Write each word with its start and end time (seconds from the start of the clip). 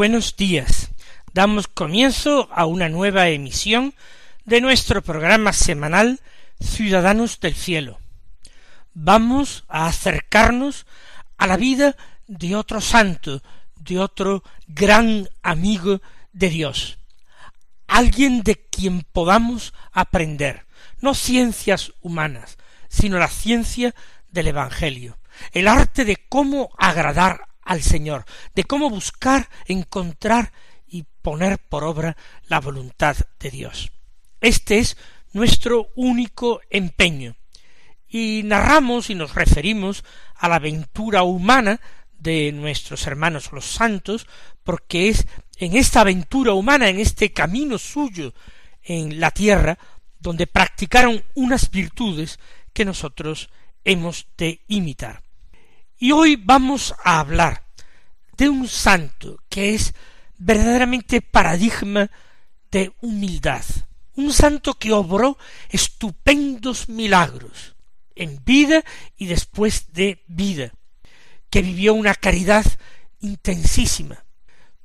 Buenos 0.00 0.34
días. 0.34 0.92
Damos 1.34 1.68
comienzo 1.68 2.48
a 2.52 2.64
una 2.64 2.88
nueva 2.88 3.28
emisión 3.28 3.92
de 4.46 4.62
nuestro 4.62 5.02
programa 5.02 5.52
semanal 5.52 6.20
Ciudadanos 6.58 7.38
del 7.38 7.54
Cielo. 7.54 7.98
Vamos 8.94 9.64
a 9.68 9.88
acercarnos 9.88 10.86
a 11.36 11.46
la 11.46 11.58
vida 11.58 11.96
de 12.26 12.56
otro 12.56 12.80
santo, 12.80 13.42
de 13.76 13.98
otro 13.98 14.42
gran 14.68 15.28
amigo 15.42 16.00
de 16.32 16.48
Dios, 16.48 16.96
alguien 17.86 18.42
de 18.42 18.56
quien 18.56 19.02
podamos 19.02 19.74
aprender, 19.92 20.64
no 21.02 21.12
ciencias 21.12 21.92
humanas, 22.00 22.56
sino 22.88 23.18
la 23.18 23.28
ciencia 23.28 23.94
del 24.30 24.46
Evangelio, 24.46 25.18
el 25.52 25.68
arte 25.68 26.06
de 26.06 26.16
cómo 26.16 26.70
agradar 26.78 27.49
al 27.70 27.82
Señor, 27.82 28.24
de 28.56 28.64
cómo 28.64 28.90
buscar, 28.90 29.48
encontrar 29.66 30.52
y 30.88 31.04
poner 31.22 31.60
por 31.60 31.84
obra 31.84 32.16
la 32.48 32.58
voluntad 32.58 33.16
de 33.38 33.48
Dios. 33.48 33.92
Este 34.40 34.80
es 34.80 34.96
nuestro 35.32 35.90
único 35.94 36.60
empeño. 36.68 37.36
Y 38.08 38.42
narramos 38.44 39.08
y 39.08 39.14
nos 39.14 39.36
referimos 39.36 40.02
a 40.34 40.48
la 40.48 40.56
aventura 40.56 41.22
humana 41.22 41.80
de 42.10 42.50
nuestros 42.50 43.06
hermanos 43.06 43.52
los 43.52 43.66
santos, 43.66 44.26
porque 44.64 45.08
es 45.08 45.28
en 45.58 45.76
esta 45.76 46.00
aventura 46.00 46.54
humana, 46.54 46.88
en 46.88 46.98
este 46.98 47.32
camino 47.32 47.78
suyo 47.78 48.34
en 48.82 49.20
la 49.20 49.30
tierra, 49.30 49.78
donde 50.18 50.48
practicaron 50.48 51.22
unas 51.36 51.70
virtudes 51.70 52.40
que 52.72 52.84
nosotros 52.84 53.48
hemos 53.84 54.26
de 54.36 54.64
imitar. 54.66 55.22
Y 56.02 56.12
hoy 56.12 56.36
vamos 56.36 56.94
a 57.04 57.20
hablar 57.20 57.66
de 58.40 58.48
un 58.48 58.66
santo 58.68 59.36
que 59.50 59.74
es 59.74 59.92
verdaderamente 60.38 61.20
paradigma 61.20 62.10
de 62.70 62.90
humildad, 63.02 63.62
un 64.16 64.32
santo 64.32 64.78
que 64.78 64.94
obró 64.94 65.36
estupendos 65.68 66.88
milagros 66.88 67.76
en 68.14 68.42
vida 68.42 68.82
y 69.18 69.26
después 69.26 69.92
de 69.92 70.24
vida, 70.26 70.72
que 71.50 71.60
vivió 71.60 71.92
una 71.92 72.14
caridad 72.14 72.64
intensísima, 73.20 74.24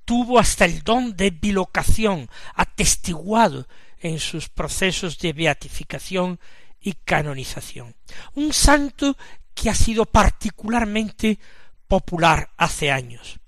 tuvo 0.03 0.37
hasta 0.37 0.65
el 0.65 0.83
don 0.83 1.15
de 1.15 1.29
bilocación 1.29 2.29
atestiguado 2.55 3.69
en 3.99 4.19
sus 4.19 4.49
procesos 4.49 5.17
de 5.19 5.31
beatificación 5.31 6.41
y 6.81 6.91
canonización. 7.05 7.95
Un 8.33 8.51
santo 8.51 9.15
que 9.53 9.69
ha 9.69 9.75
sido 9.75 10.03
particularmente 10.03 11.39
popular 11.87 12.49
hace 12.57 12.91
años. 12.91 13.39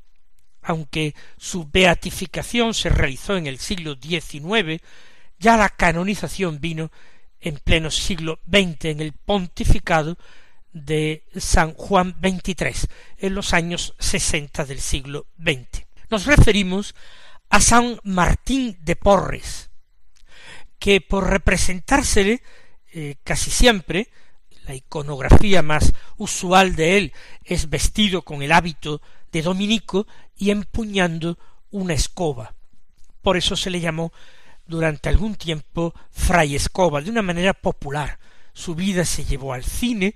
Aunque 0.70 1.16
su 1.38 1.70
beatificación 1.72 2.74
se 2.74 2.90
realizó 2.90 3.38
en 3.38 3.48
el 3.48 3.58
siglo 3.58 3.96
XIX, 3.96 4.84
ya 5.40 5.56
la 5.56 5.70
canonización 5.70 6.60
vino 6.60 6.92
en 7.40 7.56
pleno 7.56 7.90
siglo 7.90 8.42
XX 8.52 8.86
en 8.86 9.00
el 9.00 9.14
pontificado 9.14 10.18
de 10.74 11.24
San 11.38 11.74
Juan 11.74 12.18
XXIII, 12.22 12.90
en 13.18 13.34
los 13.34 13.54
años 13.54 13.96
sesenta 13.98 14.66
del 14.66 14.82
siglo 14.82 15.28
XX. 15.42 15.86
Nos 16.10 16.26
referimos 16.26 16.96
a 17.50 17.62
San 17.62 18.02
Martín 18.04 18.78
de 18.82 18.98
Porres, 18.98 19.70
que 20.80 21.00
por 21.00 21.30
representársele 21.30 22.44
eh, 22.92 23.16
casi 23.24 23.52
siempre 23.52 24.10
la 24.66 24.76
iconografía 24.76 25.62
más 25.62 25.94
usual 26.18 26.76
de 26.76 26.98
él 26.98 27.14
es 27.46 27.70
vestido 27.70 28.24
con 28.24 28.42
el 28.42 28.52
hábito 28.52 29.02
de 29.32 29.42
dominico 29.42 30.08
y 30.36 30.52
empuñando 30.52 31.38
una 31.72 31.94
escoba. 31.94 32.54
Por 33.22 33.38
eso 33.38 33.56
se 33.56 33.70
le 33.70 33.80
llamó 33.80 34.12
durante 34.66 35.10
algún 35.10 35.36
tiempo 35.36 35.94
Fray 36.12 36.56
Escoba, 36.56 37.02
de 37.02 37.10
una 37.10 37.22
manera 37.22 37.54
popular. 37.54 38.20
Su 38.54 38.76
vida 38.76 39.06
se 39.06 39.26
llevó 39.26 39.54
al 39.54 39.64
cine 39.64 40.16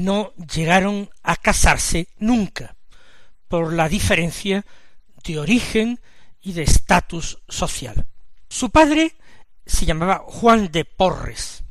no 0.04 0.34
llegaron 0.36 1.10
a 1.24 1.36
casarse 1.36 2.08
nunca, 2.18 2.76
por 3.48 3.74
la 3.74 3.90
diferencia 3.90 4.66
de 5.24 5.40
origen 5.40 6.00
y 6.42 6.54
de 6.54 6.64
estatus 6.64 7.40
social. 7.48 8.06
Su 8.50 8.70
padre 8.70 9.16
se 9.66 9.86
llamaba 9.86 10.24
Juan 10.26 10.72
de 10.72 10.86
Porres 10.86 11.64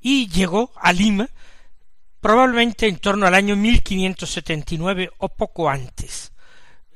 y 0.00 0.28
llegó 0.28 0.72
a 0.76 0.92
Lima 0.92 1.28
probablemente 2.20 2.86
en 2.86 2.98
torno 2.98 3.26
al 3.26 3.34
año 3.34 3.56
1579 3.56 5.10
o 5.18 5.28
poco 5.28 5.68
antes. 5.68 6.32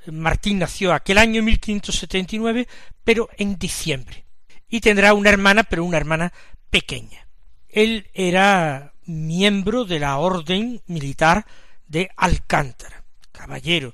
Martín 0.07 0.59
nació 0.59 0.93
aquel 0.93 1.19
año 1.19 1.43
1579, 1.43 2.69
pero 3.05 3.29
en 3.39 3.59
diciembre. 3.59 4.27
Y 4.69 4.81
tendrá 4.81 5.15
una 5.15 5.31
hermana, 5.31 5.65
pero 5.65 5.85
una 5.85 5.97
hermana 5.97 6.33
pequeña. 6.71 7.27
Él 7.69 8.11
era 8.13 8.94
miembro 9.07 9.85
de 9.85 9.99
la 9.99 10.19
orden 10.19 10.83
militar 10.87 11.47
de 11.87 12.11
Alcántara, 12.17 13.05
caballero, 13.33 13.93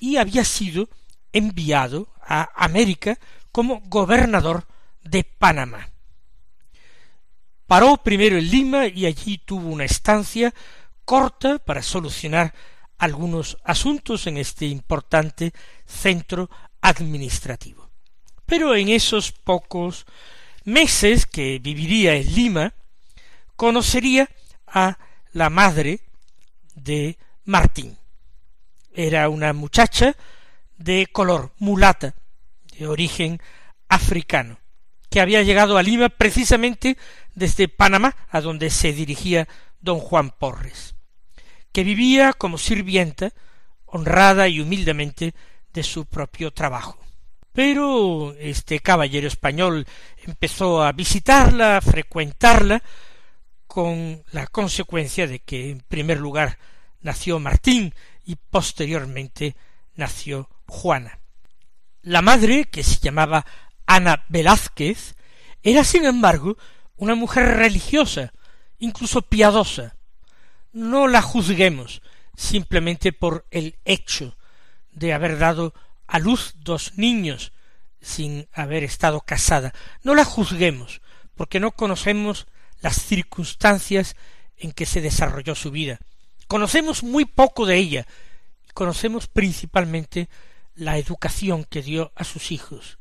y 0.00 0.16
había 0.16 0.44
sido 0.44 0.88
enviado 1.32 2.08
a 2.20 2.50
América 2.54 3.18
como 3.52 3.80
gobernador 3.86 4.66
de 5.02 5.24
Panamá. 5.24 5.90
Paró 7.66 7.96
primero 7.96 8.36
en 8.36 8.50
Lima 8.50 8.86
y 8.86 9.06
allí 9.06 9.38
tuvo 9.38 9.68
una 9.68 9.84
estancia 9.84 10.54
corta 11.04 11.58
para 11.58 11.82
solucionar 11.82 12.54
algunos 12.98 13.58
asuntos 13.64 14.26
en 14.26 14.36
este 14.36 14.66
importante 14.66 15.52
centro 15.86 16.50
administrativo. 16.80 17.90
Pero 18.46 18.74
en 18.74 18.88
esos 18.88 19.32
pocos 19.32 20.06
meses 20.64 21.26
que 21.26 21.58
viviría 21.58 22.14
en 22.14 22.34
Lima, 22.34 22.74
conocería 23.56 24.28
a 24.66 24.98
la 25.32 25.50
madre 25.50 26.00
de 26.74 27.18
Martín. 27.44 27.96
Era 28.92 29.28
una 29.28 29.52
muchacha 29.52 30.16
de 30.76 31.06
color 31.10 31.52
mulata, 31.58 32.14
de 32.78 32.86
origen 32.86 33.40
africano, 33.88 34.58
que 35.10 35.20
había 35.20 35.42
llegado 35.42 35.78
a 35.78 35.82
Lima 35.82 36.08
precisamente 36.08 36.96
desde 37.34 37.68
Panamá, 37.68 38.16
a 38.30 38.40
donde 38.40 38.70
se 38.70 38.92
dirigía 38.92 39.48
don 39.80 39.98
Juan 39.98 40.30
Porres, 40.30 40.94
que 41.72 41.84
vivía 41.84 42.32
como 42.32 42.58
sirvienta, 42.58 43.32
honrada 43.86 44.48
y 44.48 44.60
humildemente 44.60 45.34
de 45.72 45.82
su 45.82 46.06
propio 46.06 46.52
trabajo. 46.52 46.98
Pero 47.52 48.34
este 48.38 48.80
caballero 48.80 49.28
español 49.28 49.86
empezó 50.24 50.82
a 50.82 50.90
visitarla, 50.92 51.76
a 51.76 51.80
frecuentarla, 51.80 52.82
con 53.74 54.22
la 54.30 54.46
consecuencia 54.46 55.26
de 55.26 55.40
que 55.40 55.72
en 55.72 55.80
primer 55.80 56.20
lugar 56.20 56.58
nació 57.00 57.40
Martín 57.40 57.92
y 58.24 58.36
posteriormente 58.36 59.56
nació 59.96 60.48
Juana. 60.68 61.18
La 62.00 62.22
madre, 62.22 62.66
que 62.66 62.84
se 62.84 63.00
llamaba 63.00 63.44
Ana 63.84 64.26
Velázquez, 64.28 65.16
era 65.64 65.82
sin 65.82 66.04
embargo 66.04 66.56
una 66.98 67.16
mujer 67.16 67.46
religiosa, 67.56 68.32
incluso 68.78 69.22
piadosa. 69.22 69.96
No 70.72 71.08
la 71.08 71.20
juzguemos 71.20 72.00
simplemente 72.36 73.12
por 73.12 73.44
el 73.50 73.76
hecho 73.84 74.36
de 74.92 75.14
haber 75.14 75.36
dado 75.36 75.74
a 76.06 76.20
luz 76.20 76.54
dos 76.58 76.92
niños 76.96 77.50
sin 78.00 78.46
haber 78.52 78.84
estado 78.84 79.22
casada. 79.22 79.74
No 80.04 80.14
la 80.14 80.24
juzguemos, 80.24 81.00
porque 81.34 81.58
no 81.58 81.72
conocemos 81.72 82.46
las 82.80 83.02
circunstancias 83.02 84.16
en 84.56 84.72
que 84.72 84.86
se 84.86 85.00
desarrolló 85.00 85.54
su 85.54 85.70
vida. 85.70 85.98
Conocemos 86.46 87.02
muy 87.02 87.24
poco 87.24 87.66
de 87.66 87.76
ella, 87.76 88.06
conocemos 88.74 89.26
principalmente 89.26 90.28
la 90.74 90.98
educación 90.98 91.64
que 91.64 91.82
dio 91.82 92.12
a 92.14 92.24
sus 92.24 92.50
hijos. 92.50 92.98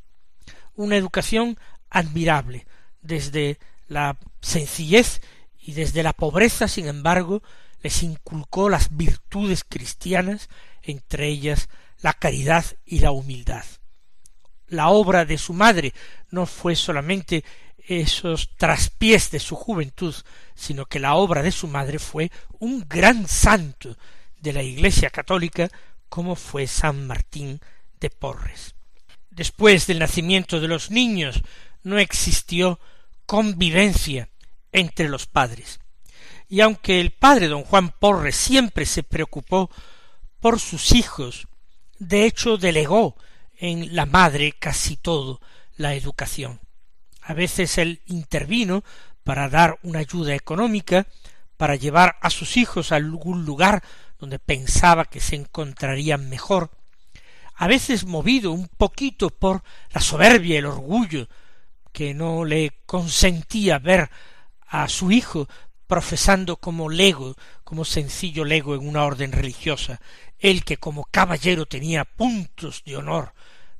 Una 0.75 0.95
educación 0.95 1.57
admirable, 1.89 2.65
desde 3.01 3.59
la 3.87 4.17
sencillez 4.41 5.21
y 5.59 5.73
desde 5.73 6.03
la 6.03 6.13
pobreza, 6.13 6.67
sin 6.67 6.87
embargo, 6.87 7.43
les 7.81 8.01
inculcó 8.01 8.69
las 8.69 8.95
virtudes 8.95 9.63
cristianas, 9.67 10.49
entre 10.81 11.27
ellas 11.27 11.69
la 12.01 12.13
caridad 12.13 12.65
y 12.85 12.99
la 12.99 13.11
humildad. 13.11 13.65
La 14.67 14.89
obra 14.89 15.25
de 15.25 15.37
su 15.37 15.53
madre 15.53 15.93
no 16.31 16.45
fue 16.45 16.75
solamente 16.75 17.43
esos 17.85 18.55
traspiés 18.55 19.31
de 19.31 19.39
su 19.39 19.55
juventud, 19.55 20.15
sino 20.55 20.85
que 20.85 20.99
la 20.99 21.15
obra 21.15 21.41
de 21.41 21.51
su 21.51 21.67
madre 21.67 21.99
fue 21.99 22.31
un 22.59 22.85
gran 22.87 23.27
santo 23.27 23.97
de 24.39 24.53
la 24.53 24.63
Iglesia 24.63 25.09
católica 25.09 25.69
como 26.09 26.35
fue 26.35 26.67
San 26.67 27.07
Martín 27.07 27.59
de 27.99 28.09
Porres. 28.09 28.75
Después 29.31 29.87
del 29.87 29.99
nacimiento 29.99 30.59
de 30.59 30.67
los 30.67 30.91
niños 30.91 31.41
no 31.81 31.97
existió 31.97 32.79
convivencia 33.25 34.29
entre 34.71 35.09
los 35.09 35.25
padres. 35.25 35.79
Y 36.49 36.61
aunque 36.61 37.01
el 37.01 37.11
padre 37.11 37.47
don 37.47 37.63
Juan 37.63 37.89
Porres 37.89 38.35
siempre 38.35 38.85
se 38.85 39.03
preocupó 39.03 39.71
por 40.39 40.59
sus 40.59 40.91
hijos, 40.91 41.47
de 41.99 42.25
hecho 42.25 42.57
delegó 42.57 43.15
en 43.57 43.95
la 43.95 44.05
madre 44.05 44.51
casi 44.51 44.97
todo 44.97 45.41
la 45.77 45.95
educación. 45.95 46.59
A 47.25 47.33
veces 47.33 47.77
él 47.77 48.01
intervino 48.05 48.83
para 49.23 49.49
dar 49.49 49.79
una 49.83 49.99
ayuda 49.99 50.35
económica, 50.35 51.07
para 51.57 51.75
llevar 51.75 52.17
a 52.21 52.29
sus 52.29 52.57
hijos 52.57 52.91
a 52.91 52.97
algún 52.97 53.45
lugar 53.45 53.83
donde 54.19 54.39
pensaba 54.39 55.05
que 55.05 55.19
se 55.19 55.35
encontrarían 55.35 56.29
mejor, 56.29 56.71
a 57.55 57.67
veces 57.67 58.05
movido 58.05 58.51
un 58.51 58.67
poquito 58.67 59.29
por 59.29 59.63
la 59.91 60.01
soberbia 60.01 60.55
y 60.55 60.57
el 60.57 60.65
orgullo 60.65 61.27
que 61.91 62.13
no 62.13 62.43
le 62.43 62.81
consentía 62.85 63.79
ver 63.79 64.09
a 64.67 64.89
su 64.89 65.11
hijo 65.11 65.47
profesando 65.87 66.57
como 66.57 66.89
lego, 66.89 67.35
como 67.63 67.85
sencillo 67.85 68.43
lego 68.43 68.73
en 68.73 68.87
una 68.87 69.03
orden 69.03 69.31
religiosa, 69.31 70.01
él 70.39 70.63
que 70.63 70.77
como 70.77 71.05
caballero 71.05 71.65
tenía 71.67 72.03
puntos 72.03 72.83
de 72.83 72.97
honor 72.97 73.33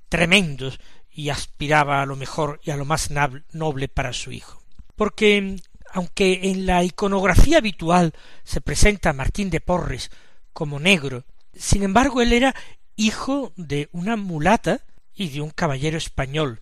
tremendos 0.10 0.80
y 1.14 1.30
aspiraba 1.30 2.02
a 2.02 2.06
lo 2.06 2.16
mejor 2.16 2.60
y 2.64 2.72
a 2.72 2.76
lo 2.76 2.86
más 2.86 3.10
noble 3.52 3.88
para 3.88 4.14
su 4.14 4.32
hijo. 4.32 4.62
Porque 4.96 5.58
aunque 5.92 6.50
en 6.50 6.66
la 6.66 6.84
iconografía 6.84 7.60
habitual 7.60 8.14
se 8.44 8.62
presenta 8.62 9.12
a 9.12 9.14
Martín 9.14 9.50
de 9.50 9.62
Porres 9.62 10.10
como 10.52 10.80
negro, 10.80 11.24
sin 11.56 11.84
embargo 11.84 12.22
él 12.22 12.34
era 12.34 12.56
hijo 12.96 13.54
de 13.56 13.90
una 13.92 14.16
mulata 14.16 14.82
y 15.14 15.30
de 15.30 15.42
un 15.42 15.52
caballero 15.52 15.98
español, 15.98 16.62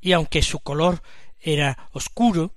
y 0.00 0.12
aunque 0.12 0.42
su 0.42 0.60
color 0.60 1.02
era 1.40 1.88
oscuro, 1.92 2.54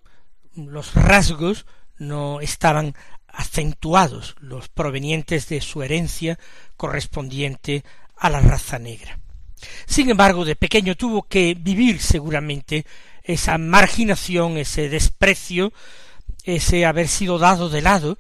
los 0.56 0.94
rasgos 0.94 1.66
no 1.98 2.40
estaban 2.40 2.94
acentuados, 3.28 4.36
los 4.40 4.70
provenientes 4.70 5.48
de 5.48 5.62
su 5.62 5.82
herencia 5.82 6.38
correspondiente 6.78 7.84
a 8.16 8.30
la 8.30 8.42
raza 8.42 8.78
negra. 8.78 9.21
Sin 9.86 10.10
embargo, 10.10 10.46
de 10.46 10.56
pequeño 10.56 10.96
tuvo 10.96 11.24
que 11.24 11.56
vivir 11.58 12.02
seguramente 12.02 12.86
esa 13.24 13.58
marginación, 13.58 14.58
ese 14.58 14.90
desprecio, 14.90 15.74
ese 16.44 16.86
haber 16.86 17.08
sido 17.08 17.38
dado 17.38 17.70
de 17.70 17.82
lado 17.82 18.18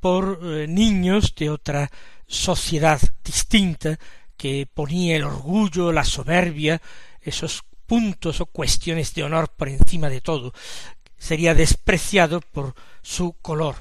por 0.00 0.40
eh, 0.42 0.66
niños 0.68 1.34
de 1.34 1.50
otra 1.50 1.90
sociedad 2.26 3.00
distinta 3.24 3.98
que 4.36 4.66
ponía 4.72 5.16
el 5.16 5.24
orgullo, 5.24 5.92
la 5.92 6.04
soberbia, 6.04 6.80
esos 7.20 7.64
puntos 7.86 8.40
o 8.40 8.46
cuestiones 8.46 9.14
de 9.14 9.24
honor 9.24 9.48
por 9.56 9.68
encima 9.68 10.08
de 10.08 10.20
todo, 10.20 10.52
sería 11.16 11.54
despreciado 11.54 12.40
por 12.40 12.74
su 13.02 13.32
color. 13.42 13.76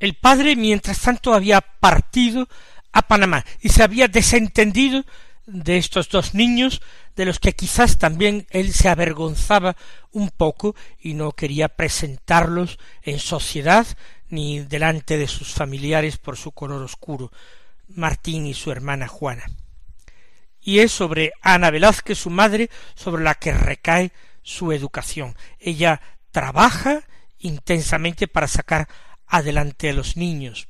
El 0.00 0.14
padre, 0.14 0.56
mientras 0.56 1.00
tanto, 1.00 1.32
había 1.32 1.60
partido 1.60 2.48
a 2.92 3.02
Panamá 3.02 3.44
y 3.60 3.68
se 3.68 3.82
había 3.82 4.08
desentendido 4.08 5.04
de 5.46 5.78
estos 5.78 6.08
dos 6.08 6.34
niños, 6.34 6.82
de 7.14 7.24
los 7.24 7.38
que 7.38 7.54
quizás 7.54 7.98
también 7.98 8.46
él 8.50 8.72
se 8.72 8.88
avergonzaba 8.88 9.76
un 10.10 10.30
poco 10.30 10.74
y 11.00 11.14
no 11.14 11.32
quería 11.32 11.68
presentarlos 11.68 12.78
en 13.02 13.18
sociedad 13.18 13.86
ni 14.28 14.60
delante 14.60 15.16
de 15.16 15.28
sus 15.28 15.52
familiares 15.52 16.18
por 16.18 16.36
su 16.36 16.52
color 16.52 16.82
oscuro, 16.82 17.30
Martín 17.88 18.46
y 18.46 18.54
su 18.54 18.72
hermana 18.72 19.06
Juana. 19.06 19.44
Y 20.60 20.80
es 20.80 20.90
sobre 20.90 21.32
Ana 21.42 21.70
Velázquez, 21.70 22.18
su 22.18 22.30
madre, 22.30 22.70
sobre 22.96 23.22
la 23.22 23.34
que 23.34 23.52
recae 23.52 24.10
su 24.42 24.72
educación. 24.72 25.36
Ella 25.60 26.00
trabaja 26.32 27.02
intensamente 27.38 28.26
para 28.26 28.48
sacar 28.48 28.88
adelante 29.26 29.90
a 29.90 29.92
los 29.92 30.16
niños, 30.16 30.68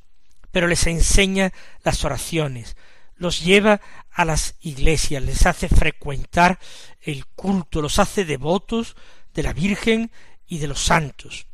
pero 0.51 0.67
les 0.67 0.85
enseña 0.85 1.51
las 1.83 2.05
oraciones, 2.05 2.75
los 3.15 3.43
lleva 3.43 3.81
a 4.17 4.25
las 4.25 4.55
iglesias, 4.61 5.21
les 5.21 5.45
hace 5.45 5.69
frecuentar 5.69 6.57
el 7.01 7.27
culto, 7.27 7.83
los 7.83 7.99
hace 7.99 8.25
devotos 8.25 8.95
de 9.35 9.43
la 9.43 9.53
Virgen 9.53 10.09
y 10.47 10.57
de 10.57 10.65
los 10.65 10.79
santos. 10.79 11.45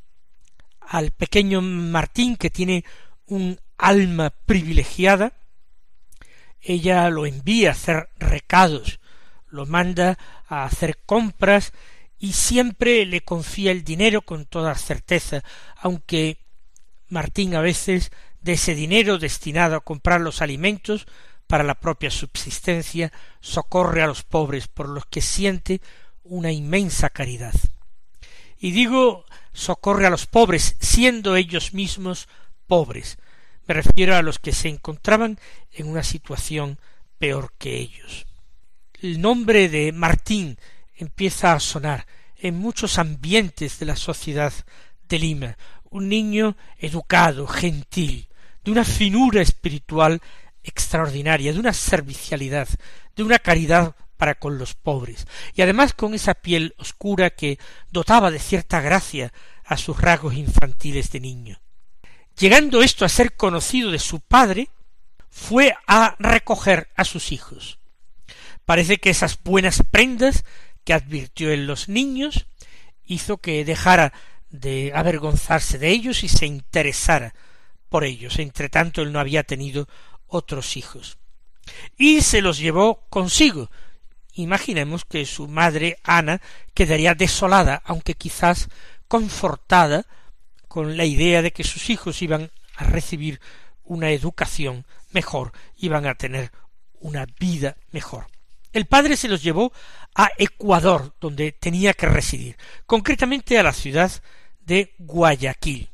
Al 0.79 1.12
pequeño 1.12 1.62
Martín, 1.62 2.38
que 2.38 2.50
tiene 2.50 2.86
un 3.25 3.60
alma 3.77 4.29
privilegiada, 4.29 5.34
ella 6.62 7.10
lo 7.10 7.25
envía 7.25 7.67
a 7.67 7.74
hacer 7.74 8.10
recados, 8.17 9.01
lo 9.50 9.65
manda 9.65 10.17
a 10.48 10.63
hacer 10.63 11.00
compras 11.05 11.74
y 12.17 12.32
siempre 12.32 13.05
le 13.05 13.25
confía 13.25 13.72
el 13.72 13.84
dinero 13.84 14.22
con 14.22 14.46
toda 14.46 14.74
certeza, 14.75 15.43
aunque 15.75 16.38
Martín 17.10 17.55
a 17.55 17.62
veces 17.62 18.13
de 18.39 18.53
ese 18.53 18.74
dinero 18.74 19.20
destinado 19.20 19.75
a 19.75 19.82
comprar 19.82 20.22
los 20.22 20.41
alimentos 20.41 21.08
para 21.53 21.63
la 21.63 21.75
propia 21.75 22.10
subsistencia, 22.10 23.13
socorre 23.39 24.01
a 24.01 24.07
los 24.07 24.24
pobres 24.24 24.67
por 24.67 24.89
los 24.89 25.05
que 25.05 25.22
siente 25.22 25.81
una 26.24 26.51
inmensa 26.51 27.12
caridad. 27.12 27.53
Y 28.57 28.72
digo 28.72 29.25
socorre 29.53 30.07
a 30.07 30.10
los 30.10 30.25
pobres, 30.25 30.75
siendo 30.79 31.36
ellos 31.36 31.75
mismos 31.75 32.27
pobres. 32.65 33.19
Me 33.67 33.75
refiero 33.75 34.15
a 34.15 34.24
los 34.24 34.39
que 34.39 34.51
se 34.51 34.67
encontraban 34.67 35.39
en 35.72 35.89
una 35.89 36.01
situación 36.01 36.79
peor 37.19 37.53
que 37.60 37.77
ellos. 37.77 38.25
El 39.00 39.22
nombre 39.22 39.69
de 39.69 39.91
Martín 39.91 40.57
empieza 40.95 41.53
a 41.53 41.60
sonar 41.60 42.07
en 42.36 42.57
muchos 42.57 42.98
ambientes 42.98 43.77
de 43.77 43.86
la 43.86 43.95
sociedad 43.95 44.53
de 45.07 45.19
Lima, 45.19 45.55
un 45.91 46.10
niño 46.10 46.57
educado, 46.79 47.45
gentil, 47.45 48.27
de 48.63 48.72
una 48.72 48.83
finura 48.83 49.43
espiritual 49.43 50.19
extraordinaria, 50.63 51.53
de 51.53 51.60
una 51.60 51.74
servicialidad, 51.74 52.67
de 53.15 53.24
una 53.24 53.39
caridad 53.39 53.96
para 54.17 54.36
con 54.36 54.58
los 54.58 54.74
pobres, 54.74 55.27
y 55.53 55.62
además 55.62 55.93
con 55.93 56.13
esa 56.13 56.34
piel 56.34 56.75
oscura 56.77 57.32
que 57.32 57.60
dotaba 57.91 58.32
de 58.32 58.39
cierta 58.39 58.79
gracia 58.82 59.34
a 59.65 59.77
sus 59.77 60.00
rasgos 60.00 60.36
infantiles 60.36 61.12
de 61.12 61.20
niño. 61.20 61.60
Llegando 62.38 62.82
esto 62.82 63.05
a 63.05 63.10
ser 63.10 63.36
conocido 63.36 63.91
de 63.91 64.00
su 64.00 64.20
padre, 64.20 64.70
fue 65.29 65.75
a 65.88 66.15
recoger 66.20 66.89
a 66.96 67.05
sus 67.05 67.32
hijos. 67.32 67.79
Parece 68.65 68.98
que 68.98 69.10
esas 69.10 69.41
buenas 69.43 69.82
prendas 69.89 70.46
que 70.84 70.93
advirtió 70.93 71.51
en 71.51 71.65
los 71.67 71.89
niños 71.89 72.46
hizo 73.03 73.38
que 73.38 73.65
dejara 73.65 74.13
de 74.50 74.91
avergonzarse 74.93 75.79
de 75.79 75.89
ellos 75.89 76.24
y 76.24 76.29
se 76.29 76.46
interesara 76.46 77.34
por 77.89 78.03
ellos. 78.03 78.39
Entre 78.39 78.70
tanto, 78.70 79.01
él 79.01 79.12
no 79.12 79.20
había 79.20 79.43
tenido 79.43 79.88
otros 80.34 80.78
hijos. 80.78 81.18
Y 81.98 82.22
se 82.22 82.42
los 82.42 82.58
llevó 82.58 83.06
consigo. 83.10 83.70
Imaginemos 84.34 85.06
que 85.06 85.25
su 85.25 85.48
madre 85.48 86.00
Ana 86.04 86.42
quedaría 86.74 87.13
desolada, 87.13 87.82
aunque 87.86 88.16
quizás 88.16 88.68
confortada 89.08 90.06
con 90.68 90.98
la 90.98 91.06
idea 91.06 91.42
de 91.42 91.54
que 91.54 91.63
sus 91.63 91.90
hijos 91.92 92.22
iban 92.22 92.52
a 92.75 92.84
recibir 92.84 93.40
una 93.84 94.10
educación 94.10 94.86
mejor, 95.12 95.52
iban 95.78 96.08
a 96.08 96.16
tener 96.16 96.52
una 97.00 97.28
vida 97.40 97.78
mejor. 97.92 98.28
El 98.72 98.88
padre 98.88 99.16
se 99.18 99.28
los 99.28 99.44
llevó 99.44 99.72
a 100.16 100.32
Ecuador, 100.38 101.13
donde 101.22 101.52
tenía 101.52 101.94
que 101.94 102.08
residir, 102.08 102.58
concretamente 102.88 103.60
a 103.60 103.63
la 103.63 103.74
ciudad 103.74 104.12
de 104.62 104.96
Guayaquil. 104.98 105.93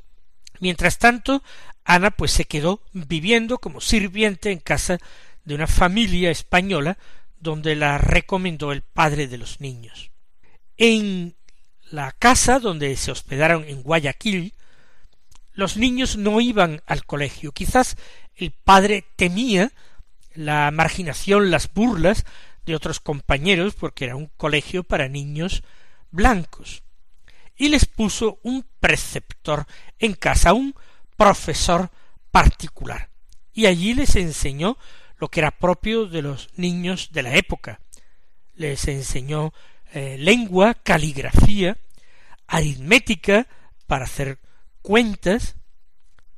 Mientras 0.59 0.97
tanto, 0.97 1.43
Ana 1.83 2.11
pues 2.11 2.31
se 2.31 2.45
quedó 2.45 2.81
viviendo 2.93 3.57
como 3.57 3.81
sirviente 3.81 4.51
en 4.51 4.59
casa 4.59 4.99
de 5.43 5.55
una 5.55 5.67
familia 5.67 6.29
española 6.29 6.97
donde 7.39 7.75
la 7.75 7.97
recomendó 7.97 8.71
el 8.71 8.81
padre 8.81 9.27
de 9.27 9.37
los 9.37 9.61
niños. 9.61 10.11
En 10.77 11.35
la 11.89 12.11
casa 12.11 12.59
donde 12.59 12.95
se 12.95 13.11
hospedaron 13.11 13.63
en 13.63 13.81
Guayaquil, 13.81 14.53
los 15.53 15.77
niños 15.77 16.17
no 16.17 16.41
iban 16.41 16.81
al 16.85 17.05
colegio. 17.05 17.51
Quizás 17.51 17.97
el 18.35 18.51
padre 18.51 19.05
temía 19.15 19.71
la 20.33 20.71
marginación, 20.71 21.51
las 21.51 21.73
burlas 21.73 22.25
de 22.65 22.75
otros 22.75 22.99
compañeros, 22.99 23.73
porque 23.73 24.05
era 24.05 24.15
un 24.15 24.27
colegio 24.37 24.83
para 24.83 25.09
niños 25.09 25.63
blancos. 26.11 26.83
Y 27.59 27.69
les 27.69 27.85
puso 27.85 28.39
un 28.41 28.65
preceptor 28.79 29.67
en 29.99 30.13
casa, 30.13 30.53
un 30.53 30.73
profesor 31.15 31.91
particular. 32.31 33.09
Y 33.53 33.67
allí 33.67 33.93
les 33.93 34.15
enseñó 34.15 34.77
lo 35.17 35.27
que 35.27 35.41
era 35.41 35.51
propio 35.51 36.07
de 36.07 36.23
los 36.23 36.49
niños 36.55 37.09
de 37.11 37.21
la 37.21 37.35
época. 37.35 37.81
Les 38.55 38.87
enseñó 38.87 39.53
eh, 39.93 40.15
lengua, 40.17 40.73
caligrafía, 40.73 41.77
aritmética 42.47 43.47
para 43.85 44.05
hacer 44.05 44.39
cuentas, 44.81 45.55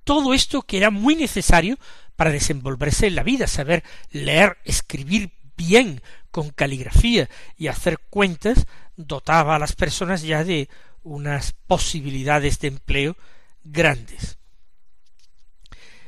todo 0.03 0.33
esto 0.33 0.63
que 0.63 0.77
era 0.77 0.89
muy 0.89 1.15
necesario 1.15 1.77
para 2.15 2.31
desenvolverse 2.31 3.07
en 3.07 3.15
la 3.15 3.23
vida, 3.23 3.47
saber 3.47 3.83
leer, 4.09 4.57
escribir 4.65 5.31
bien 5.55 6.01
con 6.31 6.49
caligrafía 6.49 7.29
y 7.57 7.67
hacer 7.67 7.99
cuentas, 8.09 8.65
dotaba 8.95 9.55
a 9.55 9.59
las 9.59 9.73
personas 9.73 10.23
ya 10.23 10.43
de 10.43 10.69
unas 11.03 11.53
posibilidades 11.67 12.59
de 12.59 12.67
empleo 12.69 13.17
grandes. 13.63 14.37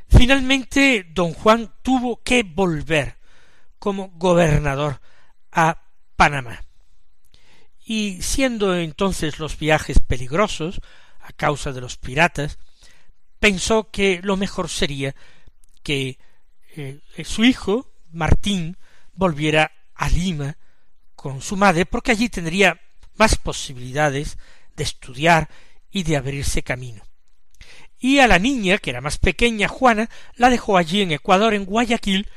Finalmente, 0.08 1.08
don 1.10 1.34
Juan 1.34 1.74
tuvo 1.82 2.22
que 2.22 2.44
volver 2.44 3.18
como 3.80 4.10
gobernador 4.10 5.02
a 5.52 5.82
Panamá. 6.16 6.64
Y 7.86 8.22
siendo 8.22 8.76
entonces 8.76 9.40
los 9.40 9.58
viajes 9.58 10.00
peligrosos, 10.00 10.80
a 11.20 11.34
causa 11.34 11.72
de 11.72 11.82
los 11.82 11.98
piratas, 11.98 12.60
pensó 13.40 13.90
que 13.92 14.22
lo 14.24 14.38
mejor 14.38 14.70
sería 14.70 15.16
que 15.82 16.18
eh, 16.76 17.02
su 17.26 17.44
hijo, 17.44 17.92
Martín, 18.12 18.78
volviera 19.14 19.72
a 19.96 20.10
Lima 20.10 20.58
con 21.16 21.42
su 21.42 21.58
madre, 21.58 21.86
porque 21.86 22.12
allí 22.12 22.30
tendría 22.30 22.80
más 23.16 23.38
posibilidades 23.38 24.38
de 24.76 24.84
estudiar 24.84 25.50
y 25.92 26.04
de 26.04 26.18
abrirse 26.18 26.64
camino 26.64 27.04
y 28.04 28.20
a 28.20 28.28
la 28.28 28.38
niña, 28.38 28.80
que 28.80 28.90
era 28.90 29.00
más 29.00 29.18
pequeña, 29.18 29.70
Juana, 29.70 30.10
la 30.36 30.50
dejó 30.50 30.76
allí 30.76 31.02
en 31.02 31.14
Ecuador, 31.14 31.54
en 31.54 31.64
Guayaquil, 31.64 32.28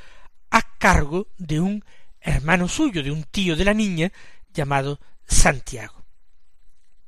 a 0.48 0.62
cargo 0.78 1.26
de 1.38 1.58
un 1.58 1.84
hermano 2.20 2.68
suyo, 2.68 3.02
de 3.02 3.10
un 3.10 3.24
tío 3.24 3.56
de 3.56 3.64
la 3.64 3.74
niña, 3.74 4.12
llamado 4.54 5.00
Santiago. 5.26 6.04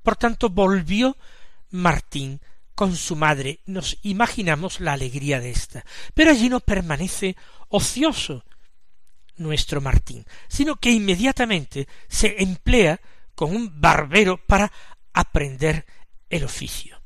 Por 0.02 0.16
tanto, 0.16 0.50
volvió 0.50 1.16
Martín 1.70 2.40
con 2.75 2.97
su 2.97 3.14
madre. 3.14 3.61
Nos 3.64 3.97
imaginamos 4.02 4.80
la 4.80 4.94
alegría 4.94 5.38
de 5.38 5.50
ésta. 5.50 5.85
Pero 6.12 6.32
allí 6.32 6.49
no 6.49 6.58
permanece 6.58 7.37
ocioso 7.68 8.44
nuestro 9.37 9.80
Martín, 9.80 10.26
sino 10.49 10.75
que 10.75 10.90
inmediatamente 10.90 11.87
se 12.08 12.42
emplea 12.42 13.00
con 13.37 13.54
un 13.54 13.80
barbero 13.80 14.37
para 14.49 14.73
aprender 15.12 15.87
el 16.31 16.45
oficio. 16.45 17.03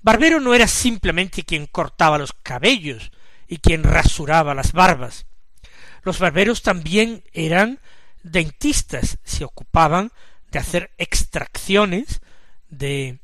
Barbero 0.00 0.40
no 0.40 0.54
era 0.54 0.66
simplemente 0.66 1.42
quien 1.42 1.66
cortaba 1.66 2.18
los 2.18 2.32
cabellos 2.32 3.12
y 3.46 3.58
quien 3.58 3.82
rasuraba 3.82 4.54
las 4.54 4.72
barbas. 4.72 5.26
Los 6.02 6.18
barberos 6.18 6.62
también 6.62 7.24
eran 7.32 7.80
dentistas, 8.22 9.18
se 9.24 9.44
ocupaban 9.44 10.12
de 10.50 10.58
hacer 10.58 10.90
extracciones 10.98 12.20
de, 12.68 13.20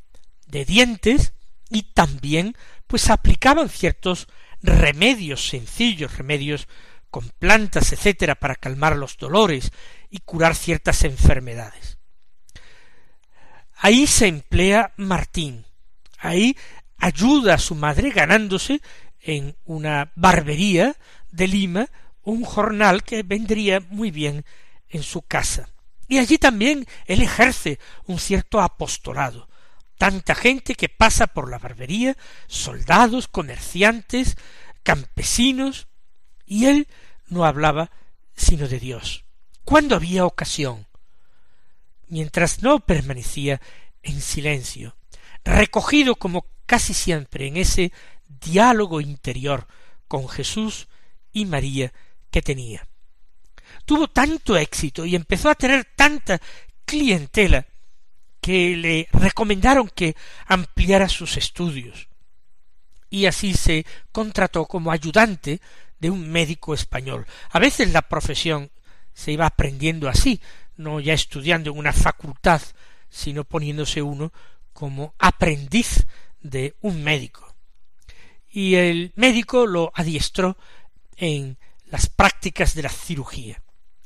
de 0.47 0.65
dientes 0.65 1.35
y 1.71 1.83
también 1.95 2.57
pues 2.87 3.11
aplicaban 3.11 3.69
ciertos 3.69 4.29
remedios 4.63 5.49
sencillos, 5.49 6.17
remedios 6.17 6.69
con 7.11 7.29
plantas, 7.39 7.93
etcétera, 7.93 8.35
para 8.35 8.57
calmar 8.57 8.97
los 8.97 9.17
dolores 9.17 9.71
y 10.11 10.19
curar 10.19 10.57
ciertas 10.57 11.05
enfermedades. 11.05 11.94
Ahí 13.85 14.07
se 14.07 14.29
emplea 14.29 14.95
Martín, 14.97 15.67
Ahí 16.17 16.57
ayuda 16.97 17.53
a 17.53 17.59
su 17.59 17.75
madre 17.75 18.09
ganándose 18.09 18.81
en 19.21 19.59
una 19.67 20.11
barbería 20.15 20.97
de 21.31 21.49
Lima 21.49 21.91
un 22.23 22.45
jornal 22.45 23.03
que 23.03 23.23
vendría 23.23 23.81
muy 23.81 24.11
bien 24.11 24.47
en 24.89 25.03
su 25.03 25.21
casa. 25.21 25.69
Y 26.09 26.17
allí 26.17 26.39
también 26.39 26.87
él 27.05 27.21
ejerce 27.21 27.79
un 28.07 28.19
cierto 28.19 28.63
apostolado. 28.63 29.51
Tanta 29.99 30.35
gente 30.35 30.77
que 30.77 30.89
pasa 30.89 31.27
por 31.27 31.51
la 31.51 31.59
barbería, 31.59 32.17
soldados, 32.47 33.29
comerciantes, 33.29 34.39
campesinos, 34.83 35.89
y 36.47 36.69
él 36.69 36.89
no 37.29 37.45
hablaba 37.45 37.91
sino 38.35 38.67
de 38.67 38.81
Dios. 38.81 39.27
Cuando 39.63 39.95
había 39.95 40.25
ocasión, 40.25 40.87
mientras 42.09 42.63
no 42.63 42.81
permanecía 42.81 43.61
en 44.03 44.21
silencio, 44.21 44.97
recogido 45.45 46.17
como 46.17 46.47
casi 46.67 46.95
siempre 46.95 47.47
en 47.47 47.57
ese 47.57 47.93
diálogo 48.29 49.01
interior 49.01 49.67
con 50.09 50.29
Jesús 50.29 50.89
y 51.33 51.47
María 51.47 51.93
que 52.31 52.43
tenía. 52.43 52.87
Tuvo 53.85 54.09
tanto 54.09 54.57
éxito 54.57 55.05
y 55.05 55.15
empezó 55.15 55.51
a 55.51 55.55
tener 55.55 55.85
tanta 55.97 56.41
clientela 56.85 57.67
que 58.41 58.77
le 58.77 59.09
recomendaron 59.13 59.89
que 59.89 60.15
ampliara 60.47 61.09
sus 61.09 61.37
estudios. 61.37 62.09
Y 63.09 63.27
así 63.27 63.55
se 63.55 63.87
contrató 64.13 64.67
como 64.67 64.91
ayudante 64.91 65.61
de 65.99 66.11
un 66.11 66.31
médico 66.31 66.75
español. 66.75 67.27
A 67.51 67.59
veces 67.59 67.93
la 67.93 68.03
profesión 68.03 68.71
se 69.15 69.33
iba 69.33 69.47
aprendiendo 69.47 70.09
así, 70.09 70.41
no 70.77 71.01
ya 71.01 71.15
estudiando 71.15 71.71
en 71.71 71.79
una 71.79 71.93
facultad, 71.93 72.63
sino 73.09 73.45
poniéndose 73.45 74.03
uno 74.03 74.33
como 74.73 75.15
aprendiz 75.19 76.07
de 76.41 76.77
un 76.81 77.03
médico. 77.03 77.55
Y 78.51 78.75
el 78.75 79.13
médico 79.17 79.67
lo 79.67 79.93
adiestró 79.95 80.57
en 81.17 81.59
las 81.87 82.09
prácticas 82.09 82.75
de 82.75 82.83
la 82.83 82.89
cirugía. 82.89 83.63